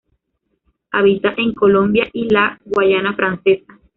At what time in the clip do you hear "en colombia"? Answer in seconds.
1.37-2.09